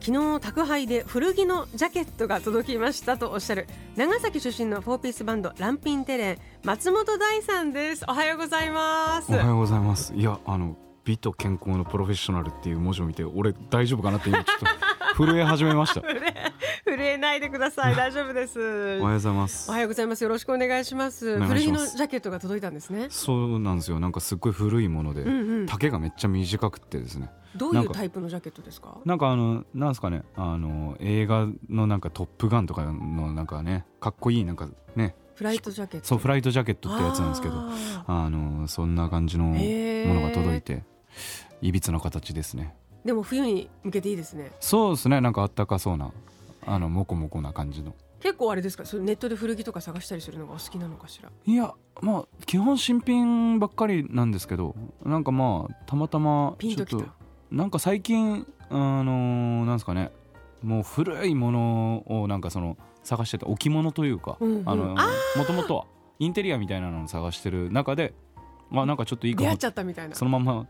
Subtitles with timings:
[0.00, 3.66] 昨日宅配で古着のジャケットが届きましたとおっしゃる
[3.96, 8.04] 長崎出身のフォーピースバンドランピンテレン松本大さんです。
[8.08, 9.32] おはようございます。
[9.32, 10.14] おはようございます。
[10.14, 14.58] いやあの美と健康のプロフェッショナルっていう文字を見て俺大丈夫かなって今ちょっ
[15.16, 16.02] と震え始めました
[16.98, 17.94] 震えないでください。
[17.94, 18.58] 大丈夫です。
[18.58, 19.70] おはようございます。
[19.70, 20.24] おはようございます。
[20.24, 21.40] よろしくお願いします。
[21.46, 23.06] 古着のジャケットが届いたんですね。
[23.08, 24.00] そうなんですよ。
[24.00, 27.30] なんかすっごい古いもので、うんうん、丈がめっちゃ短くてですね。
[27.54, 28.98] どういうタイプのジャケットですか？
[29.04, 30.24] なんかあのなんですかね。
[30.34, 35.14] あの映画のなんか「トップガン」とかのなんかねかっこいいなんかね。
[35.36, 36.06] フライトジャケット。
[36.08, 37.54] そうフライトジャケットってやつなんですけど
[38.08, 39.54] あのそんな感じのも
[40.14, 40.82] のが届いて
[41.62, 42.74] いびつな形ですね。
[43.04, 44.50] でも冬に向けていいですね。
[44.58, 45.20] そうですね。
[45.20, 46.10] なんかあったかそうな
[46.68, 47.94] あのモコモコな感じの。
[48.20, 48.84] 結構あれですか？
[48.84, 51.30] それネットで古着とか探したりするのがお好きなのかしら？
[51.46, 57.04] いやまあ基本新品ばっかりなんですけどなんかまあたまたまちょっと
[57.50, 60.10] なんか最近あのー、なんですかね。
[60.62, 64.96] もう古いものをなんかその探してて置物というか、うんうん、あの
[65.36, 65.84] もともとは
[66.18, 68.12] インテリアみたいなのを探してる中で
[68.72, 69.56] あなんかちょっといいかも
[70.12, 70.66] そのまま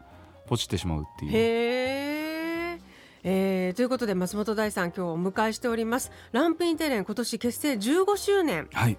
[0.47, 1.33] ポチってしまうっていう。
[1.33, 2.18] へ
[3.79, 6.11] ということで松本大さん今日お迎えしております。
[6.33, 8.69] ランプインテレン今年結成15周年。
[8.73, 8.99] はい。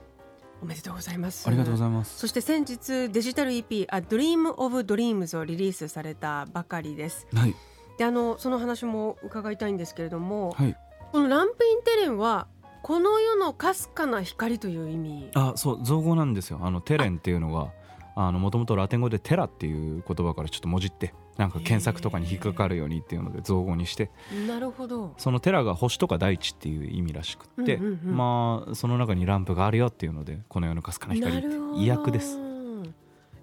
[0.62, 1.50] おめでとうございます。
[1.50, 2.18] ありがとうございます。
[2.18, 7.28] そして先日デジタル EP「A Dream of Dreams」をリリースされたばかりです。
[7.34, 7.54] はい。
[7.98, 10.78] であのその話も伺いたいんですけれども、はい、
[11.12, 12.48] このランプインテレンは
[12.82, 15.32] この世のかすかな光という意味？
[15.34, 16.62] あそう造語なんですよ。
[16.64, 17.74] あのテレンっていうのが
[18.16, 24.12] あのもともとラテン語でテラっていう言葉からちょっともじってなんか検索とかに引っかかるようにっていうので造語にして
[24.46, 25.14] なるほど。
[25.18, 31.48] そのテラが星とか大地っていう意味らしくって、うんうんうん、まあその中にランプがあるよっていうのでこの世のかすかな光って
[31.78, 32.38] 意訳です。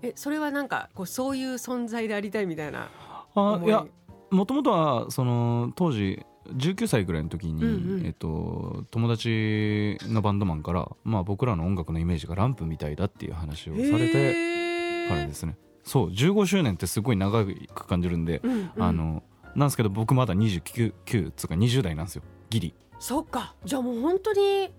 [0.03, 2.91] えそれはなんかこうそういう存在でありたいみたいな
[3.35, 3.67] あい？
[3.67, 3.87] や
[4.31, 15.57] もともとはその当時19歳ぐらいの時に、うんうん、えっと、友達のバンドマンから、まあ、僕らの音楽のイメージがランプみたいだっていう話をされてからですね
[15.87, 19.23] そう15周年ってすごい長く感じるんで、うんうん、あの
[19.55, 22.23] なんですけど僕まだ29つうか20代なんですよ。
[22.51, 22.75] ギリ。
[22.99, 23.55] そっか。
[23.65, 24.71] じゃあもう本当に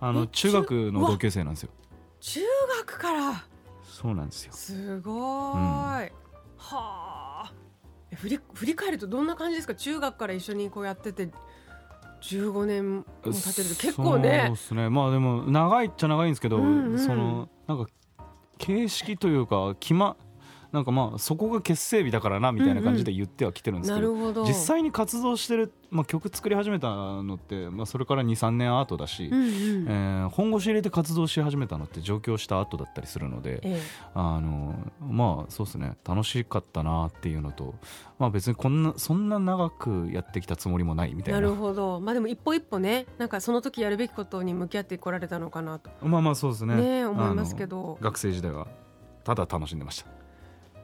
[0.00, 1.70] あの中学の同級生なんですよ。
[2.20, 2.40] 中
[2.80, 3.44] 学から。
[3.84, 4.52] そうなんですよ。
[4.52, 5.14] すごい、うん、
[5.54, 6.10] は
[6.58, 7.52] あ
[8.16, 9.74] 振り振り返るとどんな感じですか？
[9.76, 11.28] 中学から一緒にこうやってて
[12.22, 13.74] 15年も経ってると。
[13.80, 14.42] 結構ね。
[14.46, 14.90] そうですね。
[14.90, 17.88] まあでも長いっちゃ長いんですけど、うんうん、そのなんか
[18.58, 20.16] 形式というか決ま
[20.72, 24.44] なんかまあそこが結成日だからなみたいな感じで言ってはきてるんですけどうんうん、ど。
[24.44, 33.80] 実際に活動してる、まあ、曲作り始めたのって、まあ、それから23年後だし、うんうん、えー、本腰入れて活動し始めたのって上京した後だったりするので、ええ、
[34.14, 35.96] あのまあそうですね。
[36.06, 37.74] 楽しかったなっていうのと、
[38.18, 41.40] まあ、別にこんなそんな長くやってきたつもりもないみたいな。
[41.40, 45.90] なるほど、まあ、でも一歩一歩ねなんかその時やるべきことに向き合ってこられたのかなと。
[46.02, 46.76] まあまあそうですね。
[46.76, 47.98] ね思いますけど。
[48.00, 48.66] 学生時代は
[49.24, 50.15] ただ楽しんでました。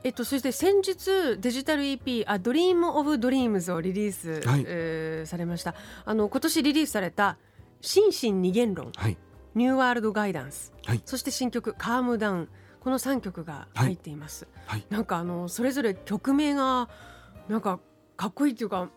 [0.05, 4.65] えっと、そして先日デジタル EP「A Dream of Dreams」をリリース、はい。
[4.67, 5.75] えー、されました。
[6.05, 7.39] あの今年リリースされた
[7.81, 9.17] 「心身二元論」はい、
[9.55, 12.49] ニューワールドガイダンス」はい、そして新曲「カームダウン」
[12.81, 16.89] この3曲が入っています、はい、なんかあのそれぞれ曲名が
[17.49, 17.79] なんか
[18.17, 18.89] かっこいいっていうか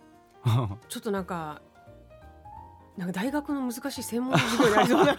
[0.90, 1.62] ちょっとなんか
[2.98, 5.18] なんか大学の難しい専門授業になりそうな。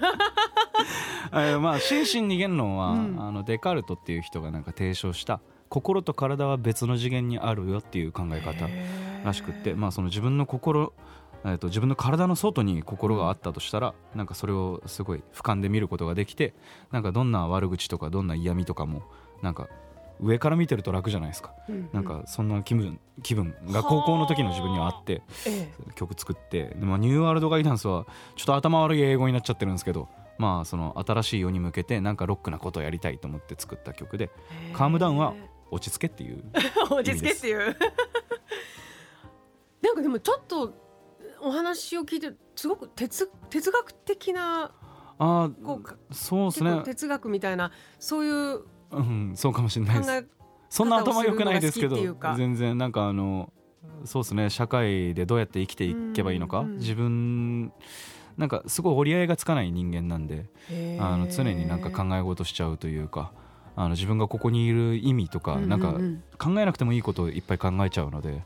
[1.52, 8.68] えまあ心身二元論は、うん、あのデカルトっていう人がなんか提唱した心と体は別の次元にあるよっていう考え方
[9.24, 10.92] らしくって、まあ、その自分の心
[11.44, 16.54] えーと、自分の体の外に心があったとしたらなんかそれをすごい俯瞰で見ることができて
[16.90, 19.02] なんかどんな悪口とかどんな嫌味とかも
[19.42, 19.68] なんか
[20.18, 30.08] 上から見てると楽じゃないですか、うんうん、なんかそんな気分気分が高校の時の自分にはあって、ええ、曲作ってで、まあ、ニューワールドガイダンスはちょっと頭悪い英語になっちゃってるんですけど
[30.38, 34.30] まあその新しい世に向けてなんかロックなことをやりたいと思って作った曲で
[34.74, 34.88] 「カー。
[34.88, 35.34] ムダウン」は
[35.70, 36.44] 落ち着けっていう
[36.90, 37.76] 落ち着けっていう。
[39.82, 40.74] なんかでもちょっと
[41.40, 44.72] お話を聞いてすごく哲哲学的な
[45.18, 45.50] あ
[46.10, 46.82] そうですね。
[46.84, 50.28] 哲学みたいなそういううんそうかもしれないです。
[50.68, 51.96] そんな頭良くないですけど
[52.36, 53.52] 全然なんかあの
[54.04, 57.72] そうですね社会でどうやって生きていけばいいのか、うんうん、自分
[58.36, 60.46] なんかすごい折り合いがつかない人間なんで
[60.98, 63.32] あの常になんか考え事しちゃうというか
[63.76, 65.92] あの自分がここにいる意味とか、なんか
[66.38, 68.42] 考えなくてもいいことをいっぱい考えちゃうので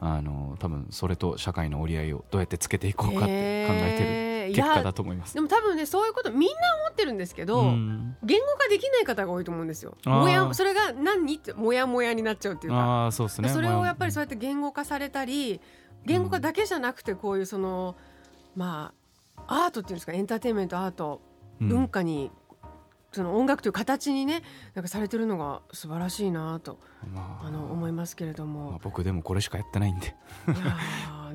[0.00, 5.32] あの多分それと社会の折り合いをどうやってつけていこうかって考えてる結果だと思います。
[5.32, 6.54] でも多分ねそういうことみんな
[6.84, 9.96] 思ってるんですけど、うん言語化できない方が多いと思うんですよ。
[10.04, 11.36] もやそれが何？
[11.36, 12.78] ってもやもやになっちゃうっていうか。
[12.78, 13.48] ああそうですね。
[13.48, 15.60] それをやっぱりそうまやって言語化されたり
[16.04, 17.96] 言語化だけじゃなくてこういうその
[18.54, 18.92] ま
[19.46, 20.12] あアートっていうんですか？
[20.12, 21.20] エンターテインメントアート
[21.60, 22.30] 文化に、
[23.14, 24.42] その音楽という形にね
[24.74, 26.78] なんかされてるのが素晴らしいなと
[27.12, 30.14] まああの思いますけれどまあも、僕でもこれしかやってないんで。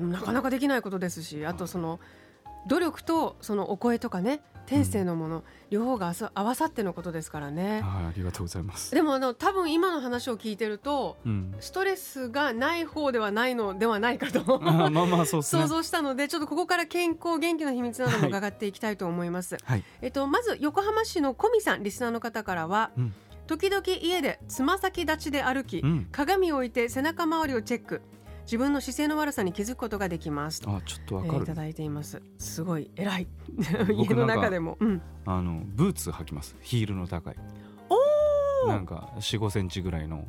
[0.00, 2.00] なかなかできないことですしあとその
[2.66, 7.80] 努力とそのお声とかね天性のもの、両方が合わさってのことですからね。
[7.82, 8.94] はいありがとうございます。
[8.94, 11.54] でもあの多分今の話を聞いてるとうん。
[11.58, 15.66] ストレスがない方ではないのではないかとまあまあそう想。
[15.66, 19.82] 像したのでちょっとここから健康元気の秘密なども伺っていきたいと思います、はい。
[20.02, 23.14] えっとまず横浜市の小見さんリスナーの方からは、うん
[23.46, 26.08] 時々家でつま先立ちで歩き、うん。
[26.12, 28.00] 鏡を置いて背中周りをチェック
[28.42, 31.54] 自分の姿勢の悪さに気づくことができますと、あちょっとわかるえーいた。
[31.54, 33.28] だいていますすごい偉い
[33.96, 36.56] 僕家の中でも、うん、あのブーツ履きます。
[36.60, 37.36] ヒールの高い。
[38.64, 40.26] おなんか4、5センチぐらいの。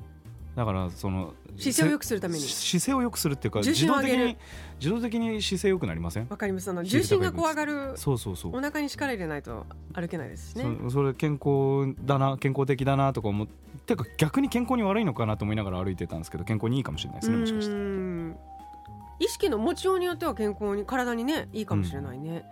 [0.55, 2.41] だからその姿勢を良くするために。
[2.41, 4.37] し姿勢を良くするっていうか重自動的に
[4.79, 6.27] 自動的に姿勢良くなりません？
[6.29, 6.69] わかります。
[6.69, 8.57] あの重心がこう上がるそうそうそう。
[8.57, 8.61] お。
[8.61, 10.65] 腹に力入れないと歩けないですしね。
[10.83, 13.47] そそれ健康だな健康的だなとか思っ
[13.85, 17.73] てか逆に健康に悪いのかなと思いながら歩いてたんですけど健康にいいかもしれないですねもしかして。
[17.73, 18.37] うーん
[19.19, 22.43] 意識の持ちようによっては健康に体にねいいかもしれないね、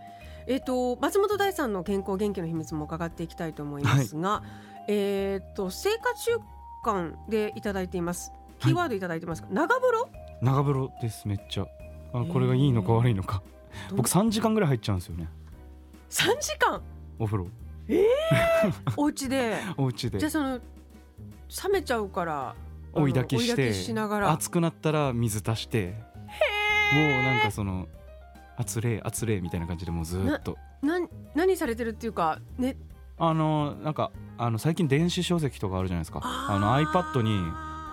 [0.46, 4.44] えっ、と松本大さんの健康元気の秘密も伺っていきたいと思いますが、
[4.88, 6.38] えっ、と生活習
[6.84, 8.32] 慣でいただいています。
[8.60, 10.10] キーワードいただいてますか、長風呂？
[10.42, 11.68] 長風呂ですめっちゃ。
[12.14, 13.42] あこれがいいのか悪いのか。
[13.96, 15.28] 僕3時間ぐらい入っちゃうんですよね。
[16.10, 16.82] 3時間？
[17.20, 17.48] お風呂。
[18.98, 19.58] お家で？
[19.78, 20.20] お家で。
[20.20, 20.62] じゃあその冷
[21.74, 22.56] めちゃうから
[22.94, 24.32] 追い炊きしてしながら。
[24.32, 25.96] 熱くなったら水足して。
[26.94, 27.88] もうなんかその
[28.58, 30.58] 熱冷熱冷みたいな感じでもうずーっと。
[30.82, 32.78] なん何されてるっていうかね
[33.20, 36.22] あのなんかあの最近電子書籍とかあるじゃないですか。
[36.24, 37.40] あの iPad に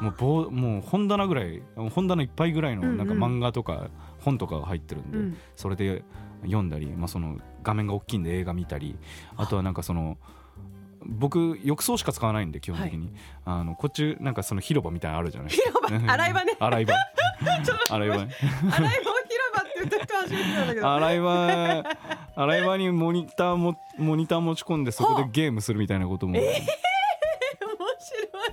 [0.01, 2.97] もう棒もう本棚ぐらい本棚いっぱいぐらいのうんうん。
[2.99, 3.89] なんか漫画とか
[4.21, 5.37] 本とかが入ってるんで、うん。
[5.57, 6.05] それで
[6.43, 8.99] 読んだり、まあ、その画面が大きいんで映画見たり
[9.37, 10.19] あとはなんかその
[11.05, 13.13] 僕浴槽しか使わないんで基本的に、
[13.45, 15.87] あのこっちなんかその広場みたいなのあるじゃないですか。
[15.89, 16.13] 広場？
[16.13, 16.57] 洗い場ね。
[16.59, 16.95] 洗い場。
[17.91, 18.15] 洗い場。
[18.15, 18.41] 洗い場広
[18.75, 20.93] 場って言った人初めてなんだけど。
[20.95, 21.85] 洗い場
[22.37, 26.67] 洗い場にモニターもモニター持ち込んでそこでゲームするみたいなことも、面白い。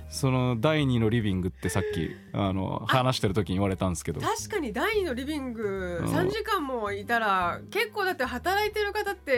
[0.08, 4.20] その第二のリビングってさっきあの話してる時に言われたんですけど。
[4.20, 6.06] 確かに第二のリビングうん。
[6.06, 9.32] 3時間もいたら結構だって働いてる方って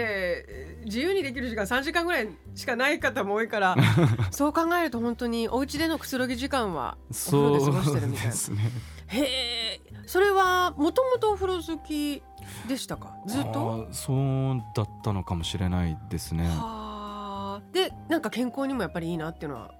[0.48, 3.76] えー自由にできる時間3時間ぐらいしかない方も多いから
[4.30, 8.30] そう考えると本当にお家でのくつろぎ時間はお風呂で過ごしてるみたいな。
[8.30, 8.70] ですね。
[9.08, 12.22] へえそれはもともとお風呂好き
[12.68, 13.14] でしたか？
[13.26, 13.88] ずっと？
[13.92, 16.44] そうだったのかもしれないですね。
[16.48, 19.70] はあでなんか健康にもやっぱりいいなっていうのは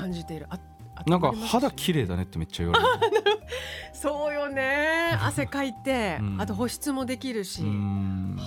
[0.00, 0.58] 感じている、あ
[0.96, 3.24] あなんか肌綺麗だねってめっちゃ言われる。
[3.92, 5.18] そうよね。
[5.20, 6.40] 汗かいて、 うん。
[6.40, 7.68] あと保湿もできるし、うー。
[7.68, 8.38] ん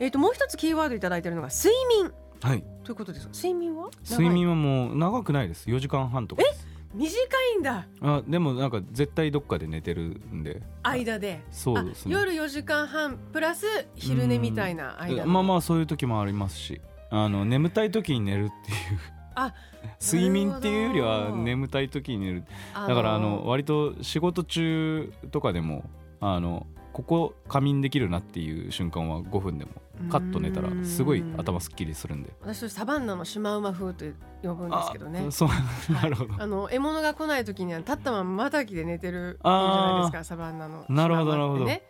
[0.00, 2.12] えっ、ともう一つキーワードいただいてるのが睡眠。
[2.42, 2.64] はい。
[2.82, 3.90] ということです睡眠は？
[4.10, 5.68] 睡眠ははもう長くないです。
[5.68, 6.63] 4時間半とかです
[6.94, 7.12] 短
[7.56, 7.86] いんだ。
[8.00, 10.62] あでもなんか絶対どっかで寝てるんで。
[10.82, 11.42] 間で。
[11.50, 12.14] そうですね。
[12.14, 15.26] あ夜4時間半プラス昼寝みたいな間。
[15.26, 16.80] まあまあそういう時もありますし。
[17.10, 19.00] あの眠たい時に寝るっていう。
[19.34, 19.52] あ
[20.00, 22.44] 睡眠っていうよりは眠たい時に寝る。
[22.74, 25.84] あだからあの割と仕事中とかでも
[26.20, 29.72] あのここ仮眠できるなっていう瞬間は5分でも
[30.10, 32.32] カッと寝たらすごい頭すっきりするんで。
[32.40, 34.04] 私サバンナのシマウマ風と
[34.42, 35.24] 呼ぶんですけどね。
[35.28, 35.48] あそう。
[35.92, 36.34] なるほど。
[36.42, 41.82] あの獲物が来ない時には立ったまままたぎで寝てるじゃないですかサバンナのなるほどシマウマってね。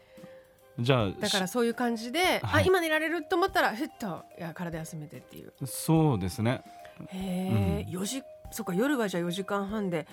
[0.79, 2.67] じゃあだからそういう感じで、あはい。
[2.67, 5.53] 今寝られると思ったらふっといや体休めてっていう。
[5.67, 6.63] そうですね。
[7.09, 10.07] へえ、4時そっか夜はじゃあ4時間半で、うん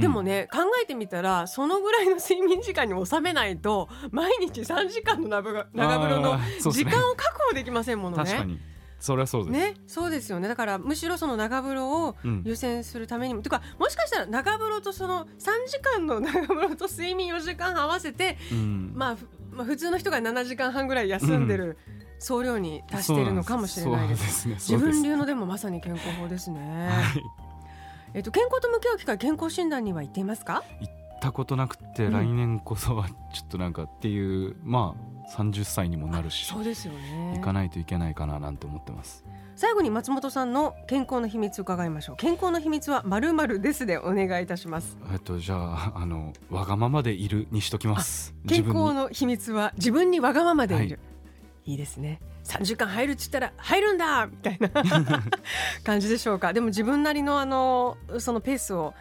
[0.00, 5.68] でもね考えてみたらそのぐらいの睡眠時間に収めないと毎日3時間の長風
[6.08, 6.38] 呂の
[6.72, 8.24] 時間を確保できませんものね。
[8.24, 8.58] 確かに。
[9.00, 10.48] それはそうです、ね、そうですよね。
[10.48, 12.42] だからむしろその長風呂をうん。
[12.44, 15.28] 優先するためにも、とかもしかしたら長風呂とその3
[15.68, 18.92] 時間の長風呂と睡眠4時間半合わせて、うん。
[18.94, 21.78] まあ、ふまあ普通の人が7時間半ぐらい休んでる
[22.18, 24.48] 総量に達しているのかもしれないです。
[24.48, 26.88] 自分流のでもまさに健康法ですね。
[26.88, 27.47] はい
[28.14, 30.62] えっと健康と向き合う機会健康診断には行っていますか？
[30.80, 32.12] 行ったことなくて、うん。
[32.12, 37.34] 来年こそはちょっとなんかっていうまあ30歳にもなるしそうですよね。
[37.36, 39.24] 行かないといけないかななんて思ってます。
[39.56, 42.16] 最後に松本さんの健康の秘密伺いましょう。
[42.16, 44.96] 健康の秘密はまるまるですでお願いいたします。
[45.12, 48.34] えっとじゃああのわがままでいるにしときます。
[48.46, 51.02] 健康の秘密は自分にわがままでいる、は
[51.64, 54.26] い、いいですね3時間入るっつったら入るんだ！
[54.26, 54.70] みたいな
[55.84, 56.54] 感じでしょうか。
[56.54, 58.94] でも自分なりのあのそのペースを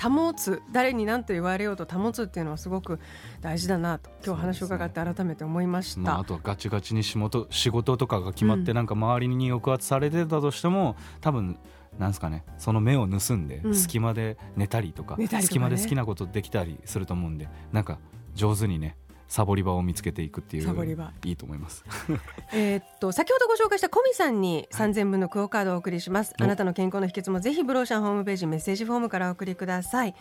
[0.00, 2.98] 保つ、うん、誰に何と言われようと保つっていうのはすごく
[3.42, 6.06] 大事だなと今日話を伺って改めて思いました、ね。
[6.06, 11.58] まあ、あとはガチガチに仕事仕事とかが決まって、なんか周りに抑圧されてたとしても多分
[11.98, 17.98] なんすかねその目を盗んで隙間で寝たりとか,、隙間で好きなことできたりすると思うんでなんか
[18.34, 18.96] 上手にね
[19.28, 21.84] サボり場を見つけていくっていうサボり場いいと思います。
[22.52, 30.14] えっと先ほどご紹介したコミさんに3000分のクオカードをお送りします、あなたの健康の秘訣もぜひブローシャンホームページメッセージフォームからお送りください。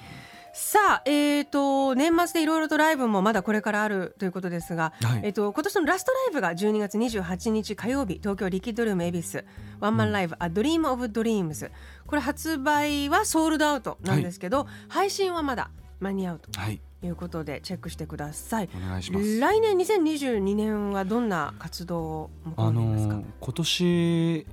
[0.59, 9.45] さあ、えーと、年末でいろいろとライブもまだこれからあるということですが、はい、えーと、今年のラストライブが12月28日火曜日東京リキッドルーム恵比寿
[9.79, 11.69] ワンマンライブ「うん、A Dream of Dreams」
[12.07, 16.59] これ発売はソールドアウトなんですけど、はい、配信はまだ間に合うと。
[16.59, 18.69] はいいうことでチェックしてください。
[18.75, 19.39] お願いします。
[19.39, 24.47] 来年2022年はどんな活動をあの今年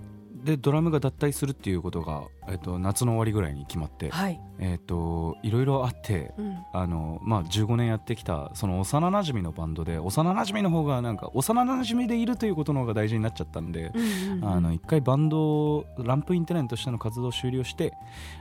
[0.45, 13.91] でドラムが脱退するっていうことが、えっと、夏の終わりぐらいに決まって、はい、えっと、いろいろあって、うん、あのまあ、15年やってきたその幼なじみのバンドで幼なじみの方がなんか幼なじみでいるということの方が大事になっちゃったんで、
[14.75, 17.95] 一回バンドランプインテレンとしての活動を終了して、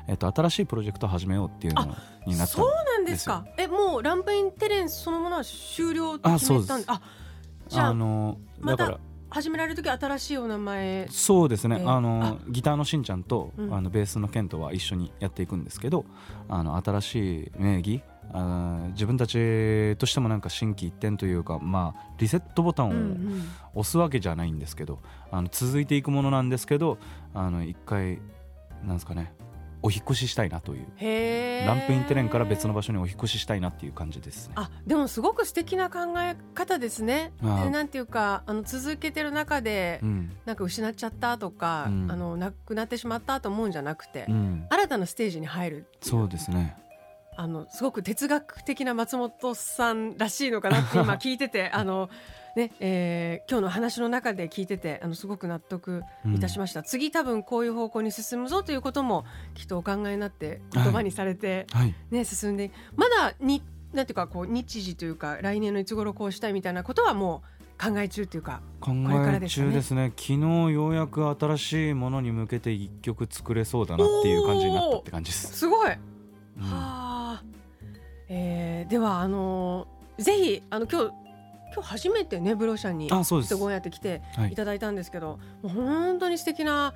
[0.10, 1.86] えっと、新しいプロジェクトを始めようっていうの
[2.26, 3.46] になったそうなんですか。
[3.58, 7.02] えもうランプインテレンそのものは終了って決めたんであ
[7.70, 9.00] じゃあのだから、
[9.34, 11.08] 始められる時新しいお名前？
[11.10, 16.06] そうですね、えー、あのギターのしんちゃんと、うん、あのベースのケントは一緒にやっていくんですけど
[16.48, 27.00] あの新しい名義あ自分たちとしてもなんか心機一転というか、まあ、リセットボタンを押すわけじゃないんですけど、うんうん、あの続いていくものなんですけど
[27.34, 28.22] あの一回
[28.84, 29.34] なんですかね
[29.84, 30.88] お引越ししたいなという。
[31.68, 37.34] ランプインテレンから別の場所にお引越ししたいなっていう感じです、ね、あでもすごく素敵な考え方ですね。
[37.42, 46.78] なんていうかあの続けてる中で、うん、なんか失っちゃったとか、うん、あのなくなってしまったと思うんじゃなくて、うん、新たなステージに入るそうですね
[47.36, 52.10] あのすごく哲学的な松本さんらしいのかなって今 聞いててあの
[52.56, 56.04] ねえー、今日の話の中で聞いててあのすごく納得
[56.36, 59.26] いたしました、うん、次多分こういう方向に進むぞということも
[59.56, 70.38] きっとお考えになって言葉にされて、はい、ね、進んでまだになんていうかこう日時というか来年のいつ頃こうしたいみたいなことはもう考え中というか考え中ですね、ね、昨日
[70.72, 75.58] ようやく新しいものに向けて一曲作れそうだなっていう感じになったって感じです。
[75.58, 76.00] すごい、うん、は
[76.62, 77.03] あ、
[78.36, 81.12] えー、ではあのー、ぜひあの今日
[81.74, 84.22] 今日初めてねブロシャンに人ごやって来て
[84.52, 84.56] い。
[84.56, 86.94] ただいたんですけど、はい、もう本当に素敵な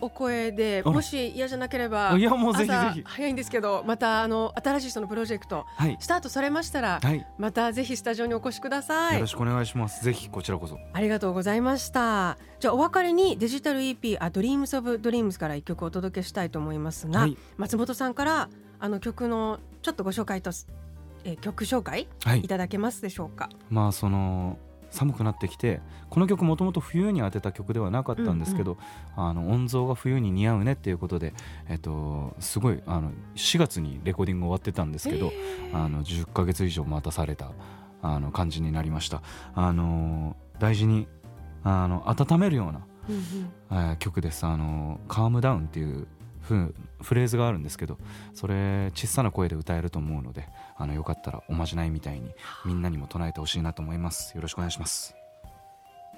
[0.00, 3.02] お声でもし嫌じゃなければいやもうぜひぜひ。
[3.04, 9.14] 早いんですけどまたあの新しい人のプロジェクト、はい、スタートされましたら、はい、またぜひスタジオにお越しください。
[9.14, 10.04] よろしくお願いします。
[10.04, 10.78] ぜひこちらこそ。
[10.92, 12.38] ありがとうございました。
[12.60, 18.48] じゃあお別れにデジタル EP あドリームスオブドリームスから一曲お届けしたいと思いますが、はい、松本さんから
[18.78, 20.50] あの曲のちょっとご紹介と
[21.24, 23.50] えー、曲紹介、はい、いただけますでしょうか？
[23.68, 24.58] まあその
[24.90, 31.34] 寒くなってきてこの曲もともと冬に当てた曲ではなかったんですけど、うんうん、あの音像が冬に似合うねっていうことで、
[31.68, 35.32] えっと、すごいあの4月にレコーディング終わってたんですけど、
[35.72, 37.50] あの10ヶ月以上待たされた
[38.02, 39.22] あの感じになりました。
[39.54, 41.08] あの大事に
[41.64, 43.22] あの温めるような、うんうん、
[43.70, 44.46] えー、曲です。
[44.46, 46.08] あの「カームダウン」っていうフ
[46.46, 47.98] フレーズがあるんですけど
[48.34, 52.30] それ小さな声で歌えると思うのであのよかったらおまじないみたいに
[52.64, 54.34] みんなにも唱えてほしいなと思います。
[54.36, 55.14] よろしくお願いします、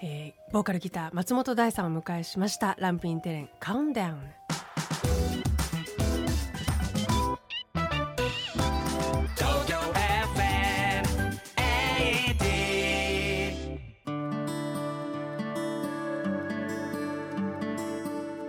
[0.02, 2.76] えー、ボーカルギター松本大さんを迎えしました。
[2.78, 4.18] ランプインテレンカウンダウン。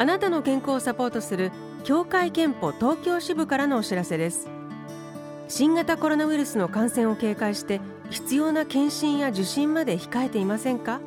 [0.02, 1.52] あなたの健康をサポートする
[1.84, 4.50] 協会憲法東京支部からのお知らせです。
[5.48, 11.00] 新型コロナウイルスの感染を警戒して必要な検診や受診まで控えていませんか？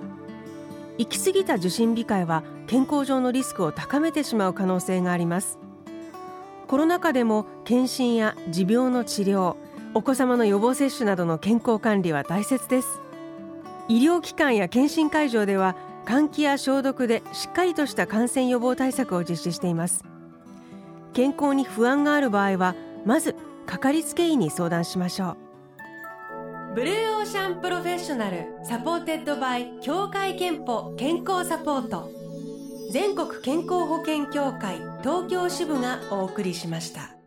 [0.98, 5.58] 行き過ぎた受診控えは健康上のリスクを高めてしまう可能性があります。
[6.66, 9.56] コロナ禍でも検診や持病の治療
[9.94, 13.00] お子様の予防接種などの健康管理は大切です。
[13.88, 15.76] 医療機関や検診会場では
[16.06, 20.04] 換気や消毒でしっかりとした感染予防対策を実施しています。
[21.12, 23.34] 健康に不安がある場合はまず
[23.66, 25.36] かかりつけ医に相談しましょう
[26.74, 32.10] Blue Ocean Professional supported by 協会けんぽ健康サポート
[32.92, 37.21] 全国健康保険協会東京支部がお送りしました。